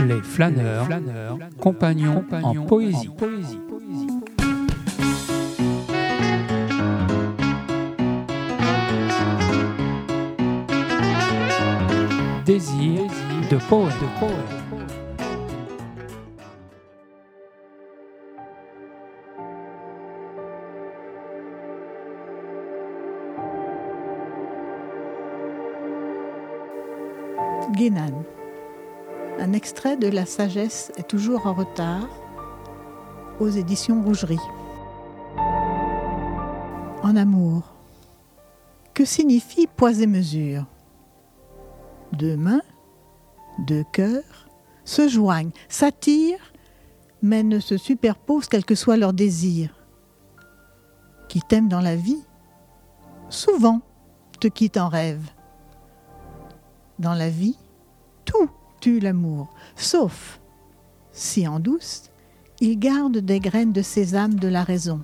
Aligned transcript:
Les 0.00 0.20
flâneurs, 0.22 0.88
compagnons, 1.60 2.24
en 2.42 2.54
poésie. 2.66 3.10
Désir 12.44 13.02
de 13.50 13.56
poète. 13.68 13.92
Guénan. 27.72 28.24
Un 29.38 29.52
extrait 29.54 29.96
de 29.96 30.08
La 30.08 30.26
sagesse 30.26 30.92
est 30.96 31.08
toujours 31.08 31.46
en 31.46 31.54
retard 31.54 32.08
aux 33.40 33.48
éditions 33.48 34.02
Rougerie. 34.02 34.38
En 37.02 37.16
amour. 37.16 37.74
Que 38.94 39.04
signifie 39.04 39.66
poids 39.66 39.98
et 40.00 40.06
mesure 40.06 40.66
Deux 42.12 42.36
mains, 42.36 42.62
deux 43.66 43.84
cœurs 43.92 44.48
se 44.84 45.08
joignent, 45.08 45.52
s'attirent, 45.68 46.52
mais 47.22 47.42
ne 47.42 47.58
se 47.58 47.76
superposent 47.76 48.48
quel 48.48 48.64
que 48.64 48.74
soit 48.74 48.96
leur 48.96 49.12
désir. 49.12 49.74
Qui 51.28 51.40
t'aime 51.40 51.68
dans 51.68 51.80
la 51.80 51.96
vie, 51.96 52.22
souvent 53.28 53.80
te 54.40 54.48
quitte 54.48 54.76
en 54.76 54.88
rêve. 54.88 55.30
Dans 56.98 57.14
la 57.14 57.30
vie, 57.30 57.56
tout 58.24 58.50
l'amour, 58.90 59.48
sauf 59.76 60.40
si 61.12 61.46
en 61.46 61.60
douce, 61.60 62.10
il 62.60 62.78
garde 62.78 63.18
des 63.18 63.40
graines 63.40 63.72
de 63.72 63.82
sésame 63.82 64.34
de 64.34 64.48
la 64.48 64.64
raison. 64.64 65.02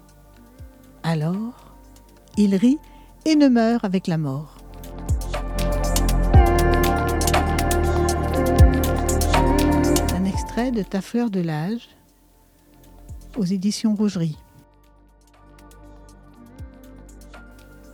Alors, 1.03 1.75
il 2.37 2.55
rit 2.55 2.79
et 3.25 3.37
ne 3.37 3.49
meurt 3.49 3.85
avec 3.85 4.07
la 4.07 4.19
mort. 4.19 4.57
Un 10.15 10.25
extrait 10.25 10.71
de 10.71 10.83
Ta 10.83 11.01
fleur 11.01 11.31
de 11.31 11.41
l'âge 11.41 11.89
aux 13.37 13.45
éditions 13.45 13.95
Rougerie. 13.95 14.39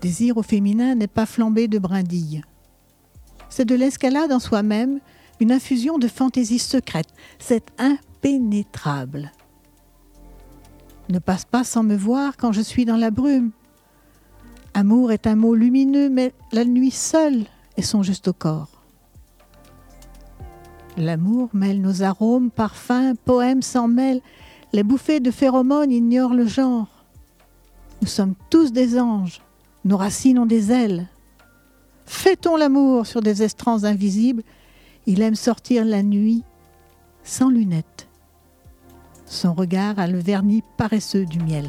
Désir 0.00 0.36
au 0.36 0.42
féminin 0.42 0.94
n'est 0.94 1.06
pas 1.06 1.26
flambé 1.26 1.66
de 1.66 1.78
brindilles. 1.78 2.42
C'est 3.48 3.64
de 3.64 3.74
l'escalade 3.74 4.32
en 4.32 4.38
soi-même, 4.38 5.00
une 5.40 5.52
infusion 5.52 5.98
de 5.98 6.08
fantaisie 6.08 6.58
secrète. 6.58 7.08
C'est 7.38 7.66
impénétrable. 7.78 9.32
Ne 11.08 11.18
passe 11.18 11.44
pas 11.44 11.64
sans 11.64 11.82
me 11.82 11.96
voir 11.96 12.36
quand 12.36 12.52
je 12.52 12.60
suis 12.60 12.84
dans 12.84 12.96
la 12.96 13.10
brume. 13.10 13.50
Amour 14.72 15.12
est 15.12 15.26
un 15.26 15.36
mot 15.36 15.54
lumineux, 15.54 16.08
mais 16.08 16.32
la 16.52 16.64
nuit 16.64 16.90
seule 16.90 17.44
est 17.76 17.82
son 17.82 18.02
juste 18.02 18.32
corps. 18.32 18.82
L'amour 20.96 21.50
mêle 21.52 21.80
nos 21.80 22.02
arômes, 22.02 22.50
parfums, 22.50 23.14
poèmes 23.24 23.62
s'en 23.62 23.88
mêlent. 23.88 24.22
Les 24.72 24.82
bouffées 24.82 25.20
de 25.20 25.30
phéromones 25.30 25.92
ignorent 25.92 26.34
le 26.34 26.46
genre. 26.46 27.04
Nous 28.00 28.08
sommes 28.08 28.34
tous 28.50 28.72
des 28.72 28.98
anges, 28.98 29.40
nos 29.84 29.96
racines 29.96 30.38
ont 30.38 30.46
des 30.46 30.72
ailes. 30.72 31.08
Fêtons 32.06 32.56
l'amour 32.56 33.06
sur 33.06 33.20
des 33.20 33.42
estrans 33.42 33.84
invisibles. 33.84 34.42
Il 35.06 35.20
aime 35.22 35.34
sortir 35.34 35.84
la 35.84 36.02
nuit 36.02 36.42
sans 37.22 37.50
lunettes. 37.50 38.08
Son 39.26 39.54
regard 39.54 39.98
a 39.98 40.06
le 40.06 40.18
vernis 40.18 40.62
paresseux 40.76 41.24
du 41.26 41.40
miel. 41.40 41.68